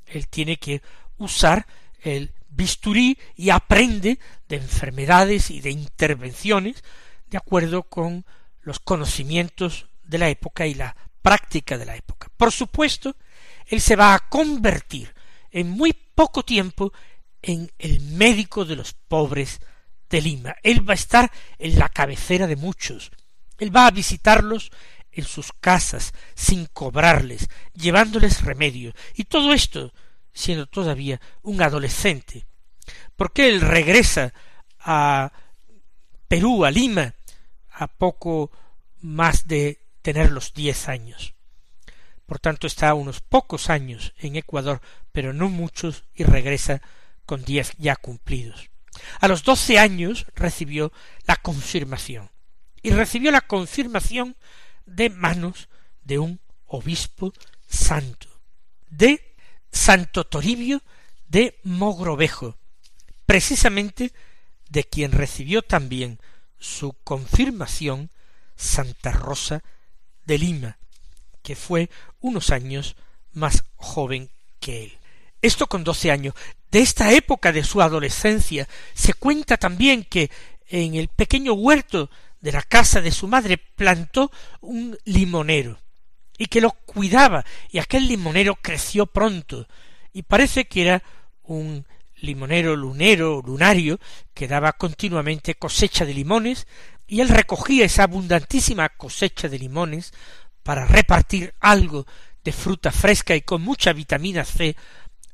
Él 0.06 0.28
tiene 0.28 0.56
que 0.58 0.82
usar 1.16 1.66
el 2.00 2.32
bisturí 2.48 3.18
y 3.37 3.50
aprende 3.50 4.18
de 4.48 4.56
enfermedades 4.56 5.50
y 5.50 5.60
de 5.60 5.70
intervenciones 5.70 6.82
de 7.26 7.37
acuerdo 7.37 7.84
con 7.84 8.25
los 8.62 8.80
conocimientos 8.80 9.87
de 10.04 10.18
la 10.18 10.28
época 10.28 10.66
y 10.66 10.75
la 10.75 10.96
práctica 11.22 11.76
de 11.76 11.87
la 11.87 11.96
época. 11.96 12.28
Por 12.37 12.52
supuesto, 12.52 13.16
él 13.66 13.80
se 13.80 13.96
va 13.96 14.14
a 14.14 14.28
convertir 14.28 15.14
en 15.50 15.68
muy 15.68 15.92
poco 16.18 16.42
tiempo 16.42 16.92
en 17.42 17.70
el 17.78 18.00
médico 18.00 18.64
de 18.64 18.75
los 18.75 18.92
pobres 18.92 19.60
de 20.10 20.20
Lima. 20.20 20.56
Él 20.64 20.87
va 20.87 20.94
a 20.94 20.96
estar 20.96 21.30
en 21.60 21.78
la 21.78 21.88
cabecera 21.90 22.48
de 22.48 22.56
muchos. 22.56 23.12
Él 23.56 23.75
va 23.75 23.87
a 23.87 23.92
visitarlos 23.92 24.72
en 25.12 25.22
sus 25.22 25.52
casas, 25.52 26.12
sin 26.34 26.66
cobrarles, 26.66 27.48
llevándoles 27.72 28.42
remedio, 28.42 28.94
y 29.14 29.26
todo 29.26 29.52
esto 29.52 29.92
siendo 30.32 30.66
todavía 30.66 31.20
un 31.42 31.62
adolescente. 31.62 32.46
Porque 33.14 33.48
él 33.48 33.60
regresa 33.60 34.34
a 34.80 35.30
Perú, 36.26 36.64
a 36.64 36.72
Lima, 36.72 37.14
a 37.70 37.87
poco 37.87 38.50
más 39.02 39.46
de 39.46 39.84
tener 40.02 40.32
los 40.32 40.52
diez 40.52 40.88
años. 40.88 41.34
Por 42.26 42.40
tanto 42.40 42.66
está 42.66 42.92
unos 42.94 43.20
pocos 43.20 43.70
años 43.70 44.12
en 44.18 44.34
Ecuador, 44.34 44.82
pero 45.18 45.32
no 45.32 45.48
muchos, 45.48 46.04
y 46.14 46.22
regresa 46.22 46.80
con 47.26 47.44
diez 47.44 47.72
ya 47.76 47.96
cumplidos. 47.96 48.70
A 49.18 49.26
los 49.26 49.42
doce 49.42 49.76
años 49.76 50.26
recibió 50.37 50.92
la 51.26 51.34
confirmación 51.34 52.30
y 52.82 52.90
recibió 52.90 53.32
la 53.32 53.40
confirmación 53.40 54.37
de 54.87 55.10
manos 55.10 55.68
de 56.04 56.20
un 56.20 56.38
obispo 56.66 57.32
santo, 57.66 58.28
de 58.90 59.34
Santo 59.72 60.22
Toribio 60.22 60.84
de 61.26 61.58
Mogrovejo, 61.64 62.56
precisamente 63.26 64.12
de 64.68 64.84
quien 64.84 65.10
recibió 65.10 65.62
también 65.62 66.20
su 66.60 66.92
confirmación 67.02 68.12
Santa 68.54 69.10
Rosa 69.10 69.64
de 70.26 70.38
Lima, 70.38 70.78
que 71.42 71.56
fue 71.56 71.90
unos 72.20 72.50
años 72.50 72.94
más 73.32 73.64
joven 73.75 74.30
que 74.60 74.84
él. 74.84 74.98
Esto 75.42 75.66
con 75.66 75.85
doce 75.85 76.11
años. 76.11 76.35
De 76.71 76.80
esta 76.80 77.12
época 77.12 77.52
de 77.52 77.64
su 77.64 77.80
adolescencia 77.80 78.68
se 78.95 79.14
cuenta 79.14 79.57
también 79.57 80.04
que 80.04 80.30
en 80.68 80.95
el 80.95 81.09
pequeño 81.09 81.54
huerto 81.54 82.11
de 82.40 82.52
la 82.52 82.62
casa 82.62 83.00
de 83.00 83.11
su 83.11 83.26
madre 83.26 83.59
plantó 83.59 84.30
un 84.61 84.97
limonero 85.04 85.78
y 86.37 86.47
que 86.47 86.61
lo 86.61 86.71
cuidaba 86.71 87.45
y 87.71 87.78
aquel 87.78 88.07
limonero 88.07 88.57
creció 88.57 89.07
pronto 89.07 89.66
y 90.12 90.23
parece 90.23 90.66
que 90.66 90.83
era 90.83 91.02
un 91.42 91.87
limonero 92.21 92.76
lunero, 92.76 93.42
lunario, 93.45 93.99
que 94.35 94.49
daba 94.49 94.73
continuamente 94.73 95.54
cosecha 95.54 96.04
de 96.04 96.14
limones, 96.14 96.66
y 97.07 97.21
él 97.21 97.28
recogía 97.28 97.85
esa 97.85 98.02
abundantísima 98.04 98.88
cosecha 98.90 99.49
de 99.49 99.59
limones 99.59 100.12
para 100.62 100.85
repartir 100.85 101.54
algo 101.61 102.07
de 102.45 102.52
fruta 102.52 102.92
fresca 102.92 103.35
y 103.35 103.42
con 103.42 103.62
mucha 103.62 103.92
vitamina 103.92 104.45
C 104.45 104.76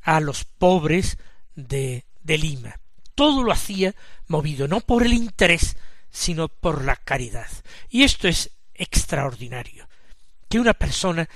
a 0.04 0.20
los 0.20 0.44
pobres 0.44 1.18
de, 1.56 2.04
de 2.22 2.38
Lima. 2.38 2.78
Todo 3.14 3.42
lo 3.42 3.52
hacía 3.52 3.94
movido 4.28 4.68
no 4.68 4.80
por 4.80 5.02
el 5.02 5.12
interés, 5.12 5.76
sino 6.10 6.48
por 6.48 6.84
la 6.84 6.96
caridad. 6.96 7.48
Y 7.90 8.04
esto 8.04 8.28
es 8.28 8.50
extraordinario. 8.74 9.88
Que 10.48 10.60
una 10.60 10.74
persona 10.74 11.28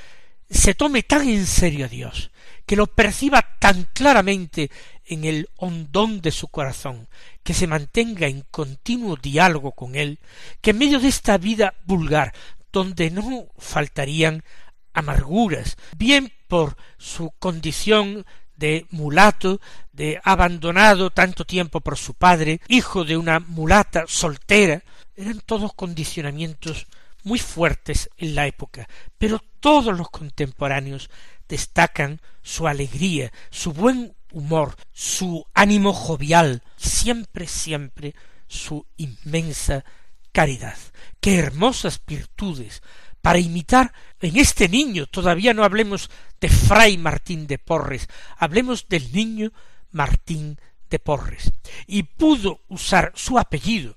se 0.51 0.75
tome 0.75 1.03
tan 1.03 1.29
en 1.29 1.47
serio 1.47 1.87
a 1.87 1.89
Dios, 1.89 2.31
que 2.67 2.77
lo 2.77 2.87
perciba 2.87 3.45
tan 3.59 3.89
claramente 3.93 4.71
en 5.05 5.25
el 5.25 5.49
hondón 5.57 6.21
de 6.21 6.31
su 6.31 6.49
corazón, 6.49 7.09
que 7.43 7.55
se 7.55 7.67
mantenga 7.67 8.27
en 8.27 8.45
continuo 8.51 9.17
diálogo 9.17 9.73
con 9.73 9.95
él, 9.95 10.19
que 10.61 10.71
en 10.71 10.79
medio 10.79 11.01
de 11.01 11.09
esta 11.09 11.39
vida 11.39 11.75
vulgar, 11.85 12.35
donde 12.73 13.11
no 13.11 13.49
faltarían 13.59 14.45
amarguras, 14.93 15.77
bien 15.97 16.33
por 16.47 16.77
su 16.99 17.31
condición 17.39 18.27
de 18.59 18.87
mulato, 18.91 19.61
de 19.93 20.21
abandonado 20.23 21.11
tanto 21.11 21.45
tiempo 21.45 21.81
por 21.81 21.97
su 21.97 22.15
padre, 22.15 22.61
hijo 22.69 23.05
de 23.05 23.17
una 23.17 23.41
mulata 23.41 24.05
soltera, 24.07 24.83
eran 25.17 25.41
todos 25.41 25.73
condicionamientos 25.73 26.87
muy 27.25 27.39
fuertes 27.39 28.11
en 28.19 28.35
la 28.35 28.47
época, 28.47 28.89
pero 29.17 29.41
todos 29.61 29.97
los 29.97 30.11
contemporáneos 30.11 31.09
destacan 31.49 32.21
su 32.43 32.67
alegría, 32.67 33.33
su 33.51 33.73
buen 33.73 34.15
humor, 34.33 34.77
su 34.93 35.47
ánimo 35.55 35.93
jovial, 35.93 36.63
siempre, 36.77 37.47
siempre 37.47 38.15
su 38.47 38.87
inmensa 38.97 39.85
caridad. 40.33 40.77
Qué 41.21 41.39
hermosas 41.39 42.01
virtudes 42.07 42.83
para 43.21 43.39
imitar 43.39 43.93
en 44.21 44.37
este 44.37 44.69
niño, 44.69 45.07
todavía 45.07 45.55
no 45.55 45.65
hablemos 45.65 46.11
de 46.41 46.49
Fray 46.49 46.99
Martín 46.99 47.47
de 47.47 47.59
Porres, 47.59 48.09
hablemos 48.37 48.89
del 48.89 49.13
niño 49.13 49.53
Martín 49.91 50.59
de 50.91 50.99
Porres. 50.99 51.53
Y 51.87 52.05
pudo 52.05 52.61
usar 52.69 53.13
su 53.15 53.39
apellido, 53.39 53.97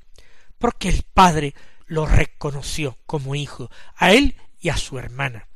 porque 0.58 0.90
el 0.90 1.04
padre 1.04 1.56
lo 1.88 2.06
reconoció 2.06 2.98
como 3.06 3.36
hijo, 3.36 3.70
a 3.96 4.12
él 4.12 4.36
y 4.60 4.70
a 4.70 4.78
su 4.78 4.98
hermana. 4.98 5.48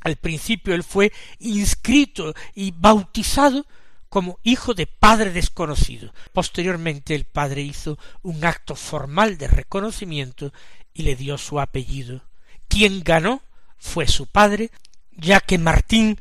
Al 0.00 0.16
principio 0.16 0.74
él 0.74 0.84
fue 0.84 1.12
inscrito 1.38 2.34
y 2.54 2.72
bautizado 2.72 3.66
como 4.08 4.38
hijo 4.44 4.74
de 4.74 4.86
padre 4.86 5.32
desconocido. 5.32 6.12
Posteriormente 6.32 7.14
el 7.14 7.24
padre 7.24 7.62
hizo 7.62 7.98
un 8.22 8.44
acto 8.44 8.76
formal 8.76 9.38
de 9.38 9.48
reconocimiento 9.48 10.52
y 10.92 11.02
le 11.02 11.16
dio 11.16 11.38
su 11.38 11.58
apellido. 11.58 12.22
Quien 12.74 13.04
ganó 13.04 13.40
fue 13.78 14.08
su 14.08 14.26
padre, 14.26 14.72
ya 15.12 15.38
que 15.38 15.58
Martín 15.58 16.18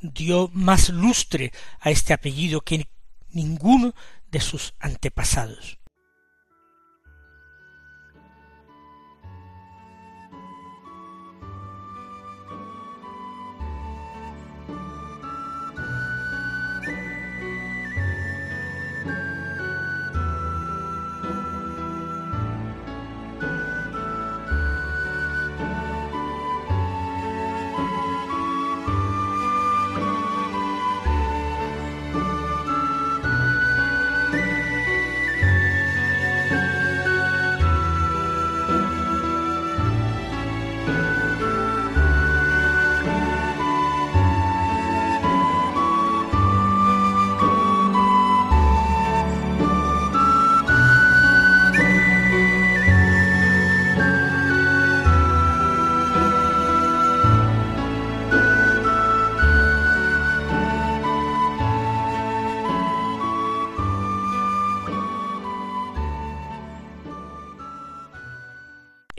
dio 0.00 0.50
más 0.52 0.88
lustre 0.88 1.52
a 1.78 1.90
este 1.90 2.12
apellido 2.12 2.62
que 2.62 2.88
ninguno 3.30 3.94
de 4.32 4.40
sus 4.40 4.74
antepasados. 4.80 5.78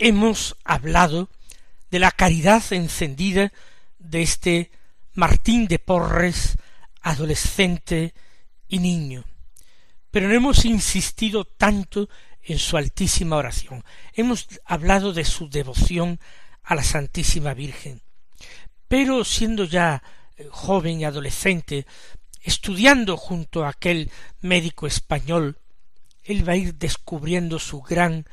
Hemos 0.03 0.57
hablado 0.65 1.29
de 1.89 1.99
la 1.99 2.11
caridad 2.11 2.61
encendida 2.71 3.53
de 3.99 4.21
este 4.21 4.71
Martín 5.13 5.65
de 5.67 5.79
Porres, 5.79 6.57
adolescente 7.01 8.13
y 8.67 8.79
niño. 8.79 9.23
Pero 10.11 10.27
no 10.27 10.33
hemos 10.33 10.65
insistido 10.65 11.45
tanto 11.45 12.09
en 12.41 12.59
su 12.59 12.75
altísima 12.75 13.37
oración. 13.37 13.85
Hemos 14.13 14.47
hablado 14.65 15.13
de 15.13 15.23
su 15.23 15.49
devoción 15.49 16.19
a 16.63 16.75
la 16.75 16.83
Santísima 16.83 17.53
Virgen. 17.53 18.01
Pero 18.89 19.23
siendo 19.23 19.63
ya 19.63 20.03
eh, 20.35 20.47
joven 20.51 20.99
y 20.99 21.05
adolescente, 21.05 21.85
estudiando 22.41 23.15
junto 23.15 23.63
a 23.63 23.69
aquel 23.69 24.11
médico 24.41 24.85
español, 24.85 25.59
él 26.23 26.47
va 26.47 26.53
a 26.53 26.57
ir 26.57 26.75
descubriendo 26.75 27.57
su 27.57 27.81
gran 27.81 28.25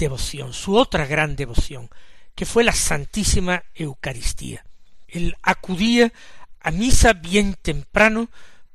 devoción, 0.00 0.52
su 0.54 0.76
otra 0.76 1.06
gran 1.06 1.36
devoción, 1.36 1.90
que 2.34 2.46
fue 2.46 2.64
la 2.64 2.72
Santísima 2.72 3.62
Eucaristía. 3.74 4.64
Él 5.06 5.36
acudía 5.42 6.12
a 6.60 6.70
misa 6.70 7.12
bien 7.12 7.54
temprano 7.54 8.30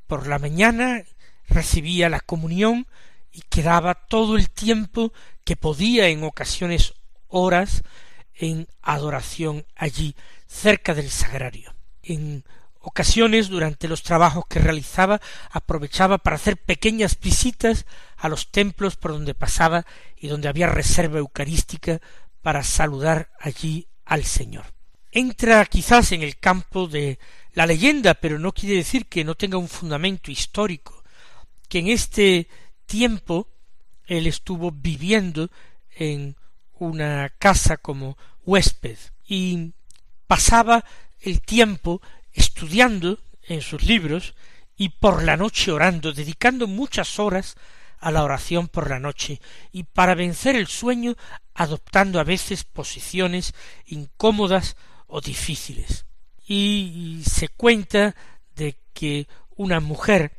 por 0.07 0.27
la 0.27 0.37
mañana, 0.37 1.03
recibía 1.49 2.09
la 2.09 2.19
comunión 2.19 2.85
y 3.31 3.41
quedaba 3.49 3.95
todo 3.95 4.37
el 4.37 4.49
tiempo 4.51 5.11
que 5.43 5.55
podía 5.55 6.07
en 6.07 6.23
ocasiones 6.23 6.93
horas 7.27 7.81
en 8.35 8.67
adoración 8.81 9.65
allí 9.75 10.15
cerca 10.47 10.93
del 10.93 11.09
sagrario. 11.09 11.73
En 12.03 12.43
ocasiones 12.79 13.49
durante 13.49 13.87
los 13.87 14.03
trabajos 14.03 14.45
que 14.47 14.59
realizaba 14.59 15.19
aprovechaba 15.49 16.19
para 16.19 16.35
hacer 16.35 16.57
pequeñas 16.57 17.19
visitas 17.19 17.85
a 18.25 18.29
los 18.29 18.49
templos 18.51 18.95
por 18.95 19.11
donde 19.11 19.35
pasaba 19.35 19.85
y 20.17 20.27
donde 20.27 20.47
había 20.47 20.67
reserva 20.67 21.19
eucarística 21.19 22.01
para 22.41 22.63
saludar 22.63 23.29
allí 23.39 23.87
al 24.03 24.23
Señor. 24.23 24.65
Entra 25.11 25.63
quizás 25.65 26.11
en 26.11 26.23
el 26.23 26.37
campo 26.37 26.87
de 26.87 27.19
la 27.53 27.67
leyenda, 27.67 28.15
pero 28.15 28.39
no 28.39 28.51
quiere 28.51 28.77
decir 28.77 29.05
que 29.05 29.23
no 29.23 29.35
tenga 29.35 29.57
un 29.57 29.69
fundamento 29.69 30.31
histórico, 30.31 31.03
que 31.69 31.79
en 31.79 31.87
este 31.89 32.47
tiempo 32.85 33.47
él 34.05 34.27
estuvo 34.27 34.71
viviendo 34.71 35.49
en 35.95 36.35
una 36.73 37.29
casa 37.37 37.77
como 37.77 38.17
huésped 38.43 38.97
y 39.27 39.71
pasaba 40.27 40.83
el 41.21 41.41
tiempo 41.41 42.01
estudiando 42.33 43.19
en 43.47 43.61
sus 43.61 43.83
libros 43.83 44.33
y 44.75 44.89
por 44.89 45.23
la 45.23 45.37
noche 45.37 45.71
orando, 45.71 46.11
dedicando 46.11 46.67
muchas 46.67 47.19
horas 47.19 47.55
a 47.99 48.11
la 48.11 48.23
oración 48.23 48.67
por 48.67 48.89
la 48.89 48.99
noche 48.99 49.41
y 49.71 49.83
para 49.83 50.15
vencer 50.15 50.55
el 50.55 50.67
sueño 50.67 51.15
adoptando 51.53 52.19
a 52.19 52.23
veces 52.23 52.63
posiciones 52.63 53.53
incómodas 53.85 54.75
o 55.07 55.21
difíciles. 55.21 56.05
Y 56.47 57.23
se 57.25 57.47
cuenta 57.47 58.15
de 58.55 58.77
que 58.93 59.27
una 59.55 59.79
mujer 59.79 60.37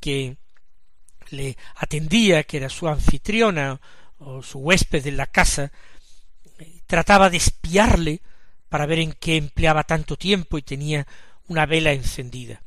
que 0.00 0.36
le 1.30 1.56
atendía, 1.76 2.44
que 2.44 2.58
era 2.58 2.68
su 2.68 2.88
anfitriona 2.88 3.80
o 4.18 4.42
su 4.42 4.58
huésped 4.58 5.06
en 5.06 5.16
la 5.16 5.26
casa, 5.26 5.72
trataba 6.86 7.30
de 7.30 7.38
espiarle 7.38 8.20
para 8.68 8.86
ver 8.86 8.98
en 8.98 9.12
qué 9.12 9.36
empleaba 9.36 9.84
tanto 9.84 10.16
tiempo 10.16 10.58
y 10.58 10.62
tenía 10.62 11.06
una 11.48 11.66
vela 11.66 11.92
encendida. 11.92 12.62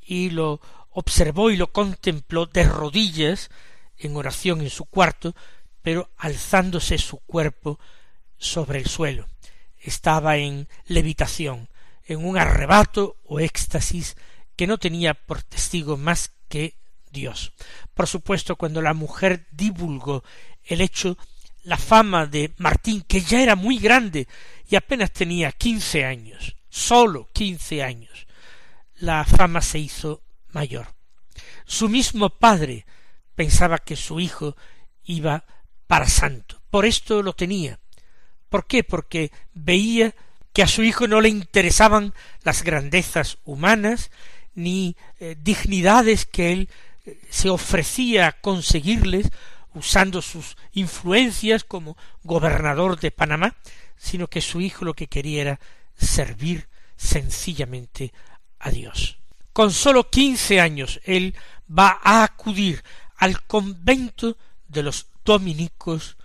Y 0.00 0.30
lo 0.30 0.60
observó 0.94 1.50
y 1.50 1.56
lo 1.56 1.72
contempló 1.72 2.46
de 2.46 2.64
rodillas 2.64 3.50
en 3.98 4.16
oración 4.16 4.60
en 4.62 4.70
su 4.70 4.86
cuarto, 4.86 5.34
pero 5.82 6.10
alzándose 6.16 6.98
su 6.98 7.18
cuerpo 7.18 7.78
sobre 8.38 8.78
el 8.78 8.86
suelo. 8.86 9.26
Estaba 9.78 10.38
en 10.38 10.68
levitación, 10.86 11.68
en 12.06 12.24
un 12.24 12.38
arrebato 12.38 13.16
o 13.24 13.40
éxtasis 13.40 14.16
que 14.56 14.66
no 14.66 14.78
tenía 14.78 15.14
por 15.14 15.42
testigo 15.42 15.96
más 15.96 16.32
que 16.48 16.76
Dios. 17.10 17.52
Por 17.92 18.06
supuesto, 18.06 18.56
cuando 18.56 18.80
la 18.80 18.94
mujer 18.94 19.46
divulgó 19.50 20.24
el 20.64 20.80
hecho, 20.80 21.18
la 21.64 21.76
fama 21.76 22.26
de 22.26 22.52
Martín, 22.58 23.02
que 23.02 23.20
ya 23.20 23.42
era 23.42 23.56
muy 23.56 23.78
grande 23.78 24.28
y 24.68 24.76
apenas 24.76 25.12
tenía 25.12 25.52
quince 25.52 26.04
años, 26.04 26.56
sólo 26.68 27.28
quince 27.32 27.82
años, 27.82 28.26
la 28.96 29.24
fama 29.24 29.60
se 29.60 29.78
hizo 29.78 30.23
mayor. 30.54 30.94
Su 31.64 31.88
mismo 31.88 32.30
padre 32.30 32.86
pensaba 33.34 33.78
que 33.78 33.96
su 33.96 34.20
hijo 34.20 34.56
iba 35.04 35.44
para 35.86 36.08
santo. 36.08 36.62
Por 36.70 36.86
esto 36.86 37.22
lo 37.22 37.34
tenía. 37.34 37.78
¿Por 38.48 38.66
qué? 38.66 38.84
Porque 38.84 39.32
veía 39.52 40.14
que 40.52 40.62
a 40.62 40.68
su 40.68 40.82
hijo 40.82 41.08
no 41.08 41.20
le 41.20 41.28
interesaban 41.28 42.14
las 42.42 42.62
grandezas 42.62 43.38
humanas 43.44 44.10
ni 44.54 44.96
eh, 45.18 45.36
dignidades 45.38 46.26
que 46.26 46.52
él 46.52 46.68
eh, 47.04 47.18
se 47.28 47.50
ofrecía 47.50 48.28
a 48.28 48.32
conseguirles 48.32 49.30
usando 49.74 50.22
sus 50.22 50.56
influencias 50.72 51.64
como 51.64 51.96
gobernador 52.22 53.00
de 53.00 53.10
Panamá, 53.10 53.56
sino 53.96 54.28
que 54.28 54.40
su 54.40 54.60
hijo 54.60 54.84
lo 54.84 54.94
que 54.94 55.08
quería 55.08 55.40
era 55.42 55.60
servir 55.96 56.68
sencillamente 56.96 58.12
a 58.60 58.70
Dios. 58.70 59.18
Con 59.54 59.70
sólo 59.70 60.10
quince 60.10 60.60
años 60.60 61.00
él 61.04 61.32
va 61.70 62.00
a 62.02 62.24
acudir 62.24 62.82
al 63.16 63.44
convento 63.44 64.36
de 64.66 64.82
los 64.82 65.06
dominicos 65.24 66.16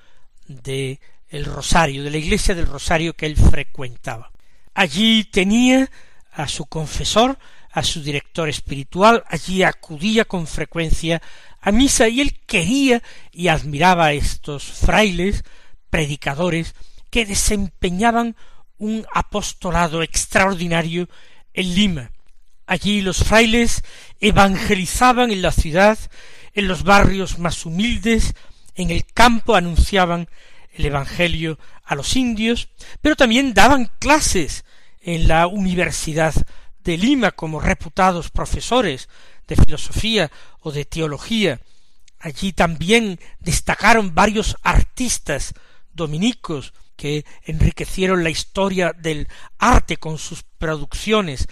de 0.47 0.99
el 1.27 1.45
Rosario, 1.45 2.03
de 2.03 2.09
la 2.09 2.17
iglesia 2.17 2.55
del 2.55 2.65
Rosario 2.65 3.13
que 3.13 3.27
él 3.27 3.35
frecuentaba. 3.35 4.31
Allí 4.73 5.25
tenía 5.25 5.91
a 6.33 6.47
su 6.47 6.65
confesor, 6.65 7.37
a 7.71 7.83
su 7.83 8.01
director 8.01 8.49
espiritual, 8.49 9.23
allí 9.27 9.61
acudía 9.61 10.25
con 10.25 10.47
frecuencia 10.47 11.21
a 11.61 11.71
misa 11.71 12.07
y 12.07 12.21
él 12.21 12.39
quería 12.47 13.03
y 13.31 13.49
admiraba 13.49 14.05
a 14.05 14.13
estos 14.13 14.63
frailes, 14.63 15.43
predicadores, 15.91 16.73
que 17.11 17.27
desempeñaban 17.27 18.35
un 18.79 19.05
apostolado 19.13 20.01
extraordinario 20.01 21.07
en 21.53 21.75
Lima. 21.75 22.11
Allí 22.69 23.01
los 23.01 23.23
frailes 23.23 23.81
evangelizaban 24.19 25.31
en 25.31 25.41
la 25.41 25.51
ciudad, 25.51 25.97
en 26.53 26.67
los 26.67 26.83
barrios 26.83 27.39
más 27.39 27.65
humildes, 27.65 28.35
en 28.75 28.91
el 28.91 29.07
campo 29.07 29.55
anunciaban 29.55 30.29
el 30.73 30.85
Evangelio 30.85 31.57
a 31.83 31.95
los 31.95 32.15
indios, 32.15 32.69
pero 33.01 33.15
también 33.15 33.55
daban 33.55 33.89
clases 33.97 34.65
en 35.01 35.27
la 35.27 35.47
Universidad 35.47 36.35
de 36.83 36.95
Lima 36.95 37.31
como 37.31 37.59
reputados 37.59 38.29
profesores 38.29 39.09
de 39.47 39.55
filosofía 39.55 40.29
o 40.59 40.71
de 40.71 40.85
teología. 40.85 41.61
Allí 42.19 42.53
también 42.53 43.19
destacaron 43.39 44.13
varios 44.13 44.57
artistas 44.61 45.55
dominicos 45.91 46.75
que 46.95 47.25
enriquecieron 47.45 48.23
la 48.23 48.29
historia 48.29 48.93
del 48.95 49.27
arte 49.57 49.97
con 49.97 50.19
sus 50.19 50.43
producciones 50.43 51.47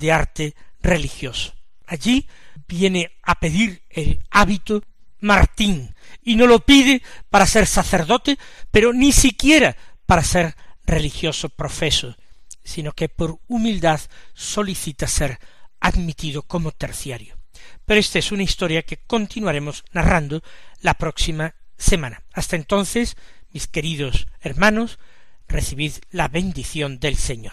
de 0.00 0.10
arte 0.10 0.54
religioso. 0.82 1.54
Allí 1.86 2.26
viene 2.66 3.12
a 3.22 3.38
pedir 3.38 3.82
el 3.90 4.20
hábito 4.30 4.82
Martín, 5.20 5.94
y 6.22 6.34
no 6.36 6.46
lo 6.46 6.60
pide 6.60 7.02
para 7.28 7.46
ser 7.46 7.66
sacerdote, 7.66 8.38
pero 8.70 8.92
ni 8.92 9.12
siquiera 9.12 9.76
para 10.06 10.24
ser 10.24 10.56
religioso 10.84 11.48
profeso, 11.50 12.16
sino 12.64 12.92
que 12.92 13.08
por 13.08 13.38
humildad 13.46 14.00
solicita 14.34 15.06
ser 15.06 15.38
admitido 15.78 16.42
como 16.42 16.72
terciario. 16.72 17.36
Pero 17.84 18.00
esta 18.00 18.18
es 18.18 18.32
una 18.32 18.42
historia 18.42 18.82
que 18.82 18.98
continuaremos 18.98 19.84
narrando 19.92 20.42
la 20.80 20.94
próxima 20.94 21.54
semana. 21.76 22.22
Hasta 22.32 22.56
entonces, 22.56 23.16
mis 23.52 23.66
queridos 23.66 24.26
hermanos, 24.40 24.98
recibid 25.48 25.92
la 26.10 26.28
bendición 26.28 26.98
del 26.98 27.16
Señor. 27.16 27.52